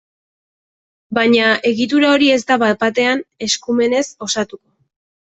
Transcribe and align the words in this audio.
Baina, 1.17 1.51
egitura 1.71 2.09
hori 2.13 2.29
ez 2.37 2.39
da 2.53 2.57
bat-batean 2.63 3.21
eskumenez 3.49 4.03
osatuko. 4.29 4.65